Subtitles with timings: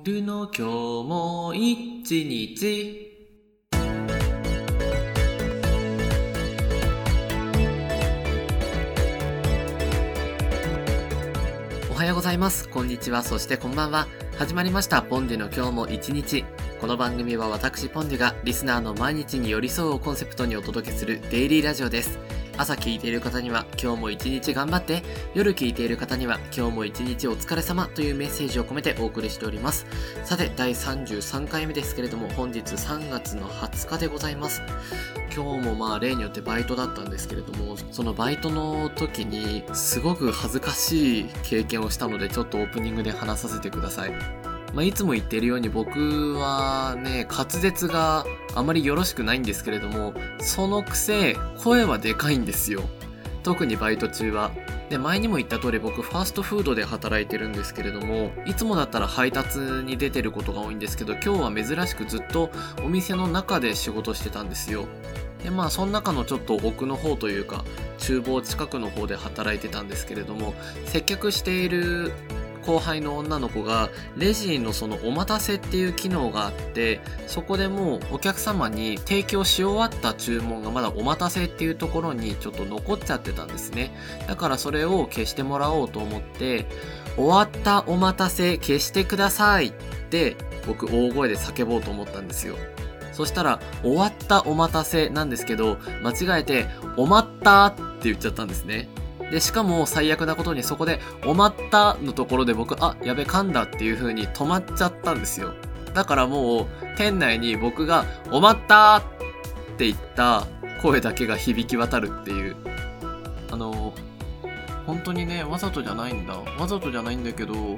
[0.00, 0.62] ンドゥの今日
[1.08, 3.06] も一日
[11.90, 12.66] おはようございます。
[12.70, 13.22] こんにちは。
[13.22, 14.08] そしてこんばんは。
[14.38, 15.02] 始まりました。
[15.02, 16.46] ポンデュの今日も一日。
[16.80, 22.18] この番組は私ポンデュがリスナーの毎日に寄り添うをコンセプトにお届けするデイリーラジオです。
[22.60, 25.02] 朝聞いている方には今日も一日頑張って、
[25.32, 29.86] 夜聞いている方には今日も一日お疲れ様というメッセージを込めてお送りしております。
[30.24, 34.60] さて、第33回目ですけれども、本日3月の20日でございます。
[35.34, 44.12] 今日もまあ例によってバイトだったんですけれども、そのバイトの時にすごく恥ずかしい経験をしたので、ちょっとオープニングで話させてください。
[44.74, 48.24] まあ、いつも言ってるように僕はね、滑舌が
[48.54, 52.82] あまりよろしくないんですけれども、そのくせ声はでかいんですよ。
[53.42, 54.50] 特にバイト中は。
[54.90, 62.50] で、前にも言った通り僕ファーストフードで働いてるんですけれども、いつもだったら配達に出てることが多いんですけど、今日は珍しくずっと
[62.84, 64.86] お店の中で仕事してたんですよ。
[65.42, 67.64] で、まあ、その中のちょっと奥の方というか、
[67.98, 70.54] 厨房近くの方で働いてたんですけれども、
[70.86, 72.12] 接客している
[72.66, 83.94] 後輩の女の子がレジのそのお待たせっていう機能があってそこでもうお客様に提供し終わった注文がまだお待たせっていうところにちょっと残っちゃってたんですね。
[84.26, 86.66] だからそれを消してもらおうと思って
[87.16, 89.72] 終わったお待たせ消してくださいっ
[90.10, 92.56] て僕大声で叫ぼうと思ったんですよ。
[93.12, 96.66] そしたら終わったお待たせなんですけど間違えて
[96.96, 98.88] おまったって言っちゃったんですね。
[99.30, 105.52] で、しかも最悪なことにそこで、おまったのところで僕、あ、やべ、噛んだっていう風に止まっちゃったんですよ。
[105.94, 109.02] だからもう、店内に僕が、おまったっ
[109.76, 110.46] て言った
[110.82, 112.56] 声だけが響き渡るっていう。
[113.50, 113.94] あの、
[114.86, 116.36] 本当にね、わざとじゃないんだ。
[116.36, 117.76] わざとじゃないんだけど、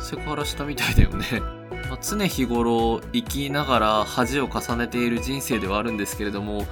[0.00, 1.24] セクハラしたみたいだよね。
[1.88, 6.66] まあ、常日頃生きながら恥を重ねている人生ではあるんですけれども、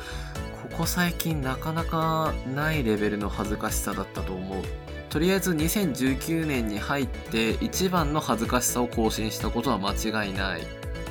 [0.72, 4.62] ここ最近なかなかないレベルの恥ずかしさだったと思う。
[5.10, 10.62] とりあえず2019年に入って一番の恥ずかしさを更新したことは間違いない。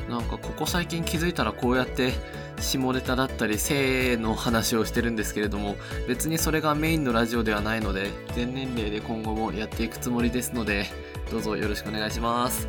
[0.10, 2.12] なんかここ最近気づいたらこうやって
[2.60, 5.76] 下ネタだったり性の話をしてるんですけれども
[6.08, 10.88] 別にそれがメインのラジオではないので全年齢で今後もやっていくつもりですので
[11.30, 12.68] どうぞよろしくお願いします。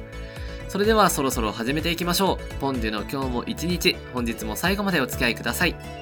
[0.69, 2.55] それではそろそろ始めていきましょう。
[2.61, 6.02] ポンデの今日も一日本日も最後までお付き合いください。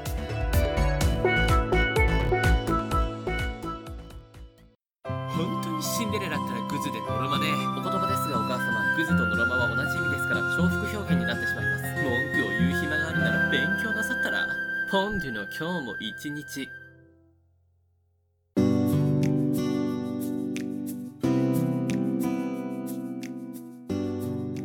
[5.83, 11.83] シンデレラったらグズでノロマねお言葉ですがお母様グズとノロマは同じ意味ですから重複表現になってしまいます。
[11.83, 14.47] 文句を言う暇があるなら勉強なさったら
[14.91, 16.69] ポンデュの今日も一日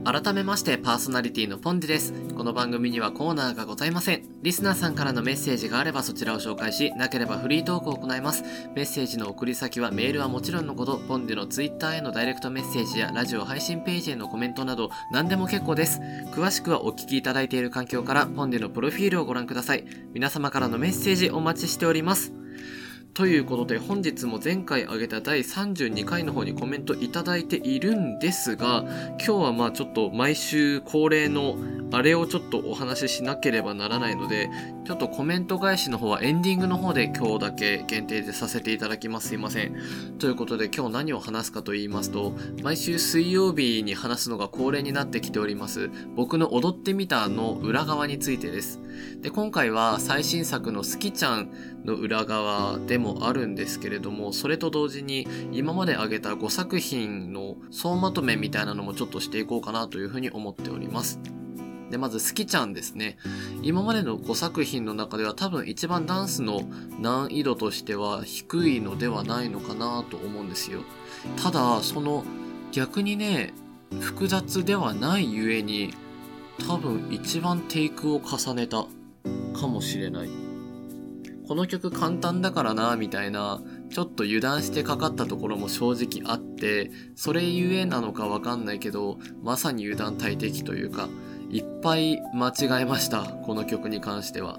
[0.06, 2.14] 改めましてパーソナリティのポンデです。
[2.36, 4.22] この番組にはコーナーがございません。
[4.44, 8.44] リスナーさんからのメッセージがあればそちらを紹介し、なければフリートークを行います。
[8.76, 16.00] メッセージの送り先はメールはもちろんのこと、ポンデのツイッターへのダイレクトメッセージやラジオ配信ページへのコメントなど何でも結構です。
[16.36, 19.86] 詳しくはお聞きいただいている環境からポンデのプロフィールをご覧ください。
[20.14, 22.32] 皆様からのメッセージお待ちしております。
[23.16, 31.56] ということで本日も前回挙げた第32回の方にコメントいただいているんですが今日はまあちょっと毎週恒例の
[31.94, 34.50] あれをちょっとお話ししなければならないので
[34.86, 39.30] ちょっとコメント返しの方はエンディングの方で今日だけ限定でさせていただきます。
[39.30, 40.18] すいません。
[40.20, 42.34] ということで今日何を話すかと言いますと
[42.64, 45.90] 毎週水曜日に話すのが恒例になってきております。
[46.18, 48.82] 僕の踊ってみたの裏側についてです。
[49.22, 51.50] で今回は最新作の「好きちゃん」
[51.86, 61.20] の裏側でもあるんですけれどもそれと同時に今まで挙げた5作品の総まとめみたいなのもちょっとしていこうかなというふうに思っております。
[61.90, 63.18] でまず「好きちゃん」ですね。
[63.62, 66.64] 今までの5作品の中では多分一番ダンスの
[67.00, 70.82] 難易度としては低いのではないのかなと思うんですよ。
[71.38, 72.24] ただその
[72.72, 73.54] 逆にね
[74.00, 75.94] 複雑ではないゆえに
[76.68, 78.88] 多分一番テイクを重ねた
[79.54, 80.45] かもしれない。
[81.48, 83.62] この曲簡単だからなみたいな
[83.92, 91.08] ちょっと油断してかかったところも正直あってそれゆえなのかわかんないけどまさに油断大敵というか
[91.52, 94.58] いっぱい間違えましたこの曲に関しては。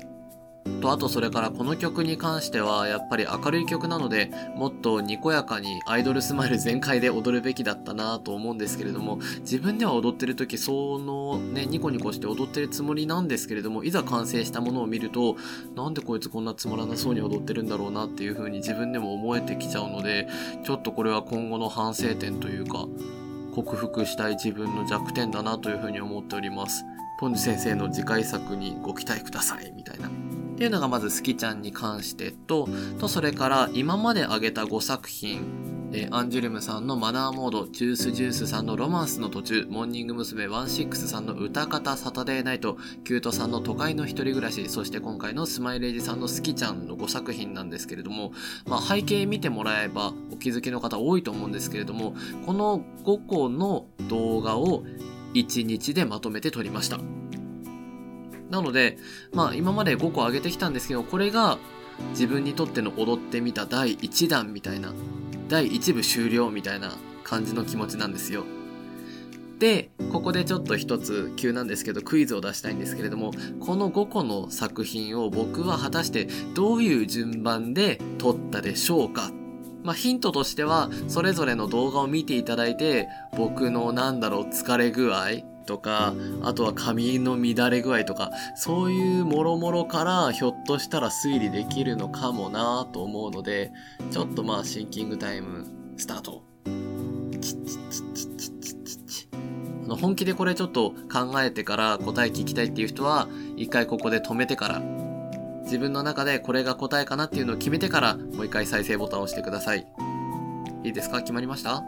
[0.81, 15.37] とあとそれからこの曲に関してはやっぱり明るい曲なのでもっとにこやかにアイドルスマイル全開で踊るべきだったなと思うんですけれども自分では踊ってる時そのねニコニコして踊ってるつもりなんですけれどもいざ完成したものを見ると
[15.75, 20.29] なんでこいつこんなつまらなそうに踊ってるんだろうなっていう風に自分でも思えてきちゃうので
[20.65, 22.87] ちょっとこれは今後の反省点というか
[23.55, 26.85] 克服したい自分の弱点だなというふうに思っております。
[27.19, 30.36] ポンジ先生の次回作にご期待くださいみたいな。
[30.57, 32.67] っていうのがまず好きちゃんに関してと、
[32.99, 35.43] とそれから今まで挙げた5作品、
[35.93, 40.49] え、アンジュルムさんのマナーモード、ジュースジュースさんのロマンスの途中、モーニング娘。
[40.49, 48.33] 16さんの歌方サタデーナイト、キュートさんの都会の一人暮らし、そして今回のスマイレージさんの好きちゃんの5作品なんですけれども、
[48.67, 52.15] まあ、背景見てもらえばお気づきの方多いと思うんですけれども、
[52.47, 54.85] この5個の動画を
[55.35, 56.99] 1日でまとめて撮りました。
[58.51, 58.99] なので、
[59.33, 61.59] まあ今まで5個上げてきたんですけど、これが
[62.11, 64.93] 自分にとっての踊ってみた第1弾みたいな
[65.49, 66.93] 第1部終了みたいな
[67.25, 68.45] 感じの気持ちなんですよ。
[69.59, 79.31] で、ここでちょっと一つ急なんですけどクイズを出したいんですけれども、この5個の作品を僕は果たしてどういう順番で撮ったでしょうか？
[79.83, 85.27] まあ、ヒントとしては、それぞれの動画を見ていただいて、僕のなんだろう、疲れ具合
[85.67, 93.73] とか、あとは髪の乱れ具合とか、そういうもろもろからひょっとしたら推理できるのかもなと思うので、
[94.11, 95.67] ちょっとまあシンキングタイム
[95.99, 96.43] スタート。
[99.85, 104.81] あの本気でこれちょっと考えてから答え聞きたいっていう人は、一回ここで止めてから、
[105.65, 109.87] 自分の中でこれが答えかなっていうのを決めてから、もう一回再生ボタンを押してください。
[110.85, 111.21] いいですか？
[111.21, 111.83] 決まりました？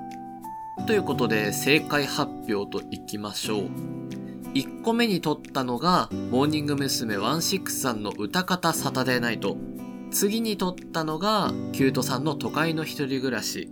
[0.87, 3.71] ということで、正解発表といきましょう。
[4.55, 7.19] 1個目に撮ったのが、モーニング娘。
[7.19, 9.57] 16さんの歌方サタデーナイト。
[10.11, 13.71] 次に撮ったのが、キュートさんの都会の一人暮らし。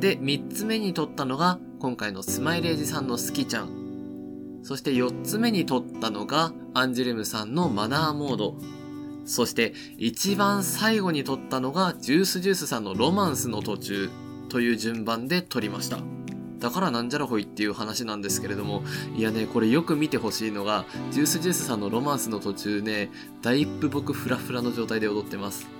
[0.00, 4.60] で、3つ目に撮ったのが、今回のスマイレージさんの好きちゃん。
[4.62, 8.54] そして4つ目に撮ったのが、アンジュレムさんのマナーモード。
[9.28, 14.10] そして一番最後に撮ったのがジュースジュースさんのロマンスの途中
[14.48, 16.17] という順番で撮りました。
[16.58, 18.82] だからなんじゃらほいっていう話なんですけれども、
[19.16, 23.10] いやね、これよく見てほしいのが、ジュースジュースさんのロマンスの途中ね、
[23.42, 25.77] だいぶ僕フラフラの状態で踊ってます。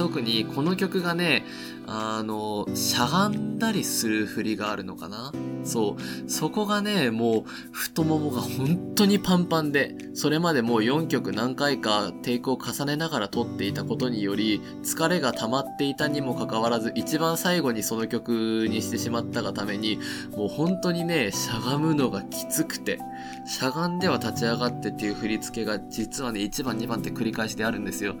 [0.00, 1.44] 特にこの曲がね、
[1.86, 5.30] あの、しゃがんだりする振りがあるのかな？
[5.62, 6.30] そう。
[6.30, 19.98] そこがね、もう太ももが本当にパンパンで、それまでもう4曲何回かテイクを重ねながら撮っていたことにより、疲れが溜まっていたにもかかわらず、一番最後にその曲にしてしまったがために、
[20.34, 22.98] もう本当にね、しゃがむのがきつくて、
[23.44, 28.14] しゃがんでは立ち上がってっていう振り付けが実はね、1番2番って繰り返しであるんですよ。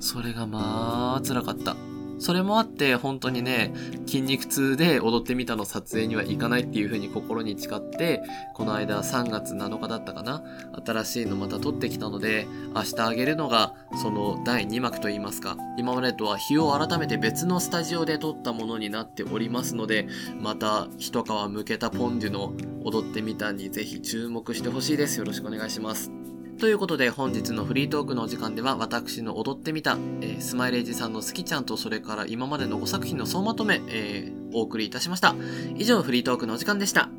[0.00, 1.76] それがまあ、辛かった。
[2.18, 3.72] それもあって本当にね、
[4.06, 8.22] 筋肉痛で踊ってみたの撮影には行かないっていう風に心に誓って、
[8.54, 10.42] この間3月7日だったかな
[10.84, 20.08] 新しいのまた撮ってきたので、明日あげるのがその第2幕といいますか、今までとは日を改めて別のスタジオで撮ったものになっておりますので、
[20.40, 22.52] また一皮むけたポンデュの
[22.84, 25.18] 踊ってみたにぜひ注目してほしいです。
[25.18, 26.15] よろしくお願いします。
[26.58, 35.34] ということで本日のフリートークのお時間では私の踊ってみた、えー、スマイレージさんの好きちゃんとそれから今までの5作品の総まとめ、えー、お送りいたしました。
[35.76, 37.10] 以上フリートークのお時間でした。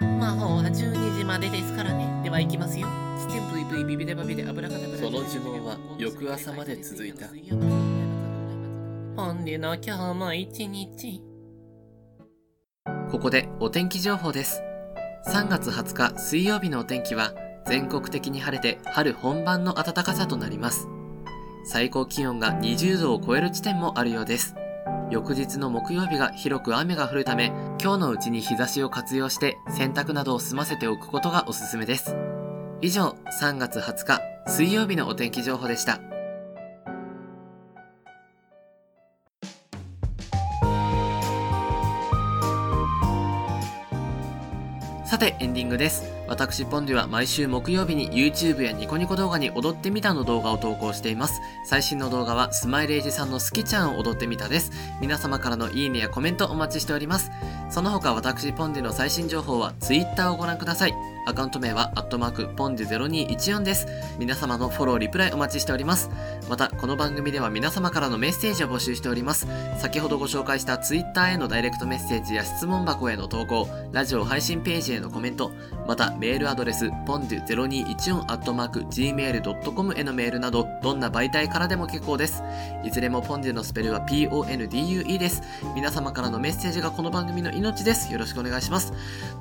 [0.00, 2.22] 魔法は12時までですからね。
[2.24, 2.88] では行きますよ。
[3.18, 3.28] そ
[5.10, 7.26] の呪文は翌朝まで続いた。
[9.16, 11.31] 本日の今日も一日。
[13.12, 14.62] ここでお天気情報です。
[15.26, 17.34] 3月20日水曜日のお天気は
[17.66, 20.88] 全国的に晴れて春本番の暖かさとなります。
[21.66, 24.54] 最高気温が20度を超える地点もあるようです。
[25.10, 32.16] 翌日の木曜日が広く雨が降るため、今日のうちに日差しを活用して洗濯などを済ませておくことがおすすめです。
[32.80, 36.00] 以上、3月20日水曜日のお天気情報でした。
[45.12, 46.10] さて、エンディングです。
[46.28, 51.40] 私、ポンデュは毎週木曜日に YouTube やニコニコ動画に踊ってみたの動画を投稿しています。
[51.64, 54.70] 最新の動画はスマイレージさんの好きちゃんを踊ってみたです。
[55.00, 57.30] 皆様からのいいねやコメントお待ちしております。
[57.70, 60.94] その他私、ポンデュの最新情報は Twitter をご覧ください。
[61.24, 63.86] アカウント名は、アットマーク、ポンデ0214です。
[64.18, 66.10] 皆様のフォロー、リプライお待ちしております。
[66.50, 69.46] また、この番組では皆様からのメッセージを募集しております。
[69.78, 75.52] 先ほどご紹介した Twitter へのダイレクトメッセージや質問箱への投稿、ラジオ配信ページへのコメント、
[75.86, 82.42] また、やメールアドレス、ポンデュ 0214-gmail.com へのメールなど、どんな媒体からでも結構です。
[82.84, 85.42] いずれもポンデュのスペルは PONDUE です。
[85.74, 88.12] 皆様からのメッセージがこの番組の命です。
[88.12, 88.92] よろしくお願いします。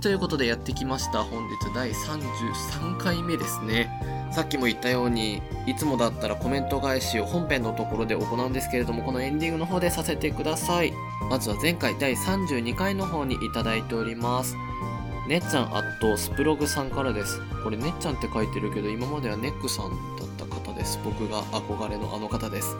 [0.02, 1.24] ということでやってきました。
[1.24, 3.90] 本日第33回目ですね。
[4.32, 10.94] さっきも言ったように、いつもだったらコメント返しを本編のところで行うんですけれども、このエンディングの方でさせてください。
[11.30, 14.56] まずは前回第32回の方にいただいております。
[15.28, 17.40] ねっちゃんアットスプログさんからです。
[17.64, 21.00] これねっちゃんって書いてるけど、今まではネックさんだった方です。
[21.04, 22.76] 僕が憧れのあの方です。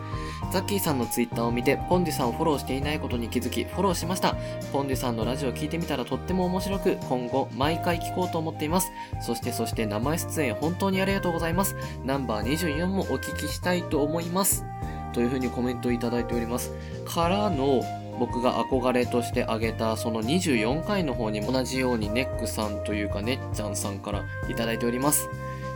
[0.52, 4.36] ザッキーさんのツイッターを見て、ポンデュさんをフォローしていないことに気づき、フォローしました。
[4.72, 8.90] ポンデュさんのラジオ聞いてみたらとっても面白く、今後、毎回聞こうと思っています。
[9.20, 11.76] そしてそして名前出演本当にありがとうございます。
[12.04, 14.64] ナンバー24もお聞きしたいと思います。
[15.12, 16.72] というふうにコメントいただいております。
[17.06, 17.82] からの、
[18.22, 25.28] 僕が憧れとして挙げたその24回の方に同じようにネックさんというかねっちゃんさんから頂いております。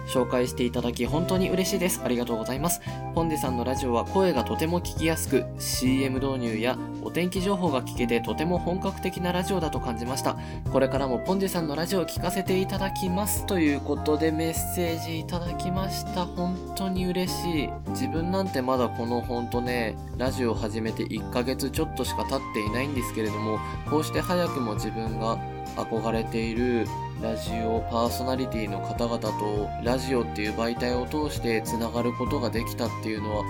[0.07, 2.01] 紹介していただき本当に嬉しいです。
[2.05, 2.81] ありがとうございます。
[3.15, 10.37] ポンデさんのラジオは声がとても聞きやすく、CM 導入やお天気情報が聞けてとても本格的なラジオだと感じました。
[10.73, 13.47] これからもポンデさんのラジオを聞かせていただきます。
[13.47, 16.27] ということでメッセージいただきました。
[16.27, 17.69] 本当に嬉しい。
[17.91, 23.59] 自分なんてまだこのほんとね、ラジオを始めて1ヶ月ちょっとしか経っていないんですけれども、
[23.91, 25.39] こうして早くも自分が
[25.77, 26.87] 憧れている
[27.23, 33.45] ラジオパーソナリティの方々とラジオっていう媒体を通してつながることができたっていうのは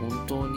[0.00, 0.56] 本当に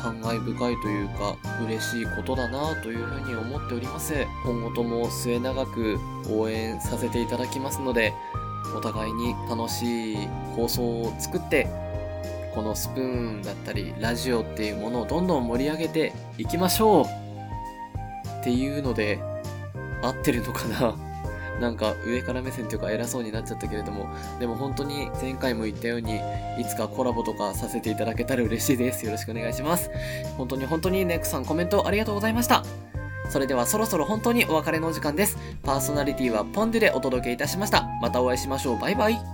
[0.00, 4.14] 感慨深いというか嬉しいことだなというふうに思っております。
[4.44, 5.98] 今後とも末永く
[6.30, 8.12] 応援させていただきますので
[8.76, 10.16] お互いに楽しい
[10.54, 11.66] 放送を作って
[12.54, 17.04] このスプーンだったりラジオっていうものをどんどん盛り上げていきましょう
[18.40, 19.18] っていうので
[20.02, 21.03] 合ってるのかな
[21.60, 24.08] なんか上から目線というか偉そうになっちゃったけれども、
[24.40, 26.20] でも本当に前回も言ったように、
[26.58, 29.04] いつかコラボとかさせていただけたら嬉しいです。
[29.06, 29.90] よろしくお願いします。
[30.36, 32.64] 本当に本当にネックさんコメントありがとうございました。
[33.30, 35.38] それではそろそろ本当にお別れのお時間です。
[35.62, 37.88] パーソナリティはポンデでお届けいたしました。
[38.02, 38.78] またお会いしましょう。
[38.78, 39.33] バイバイ。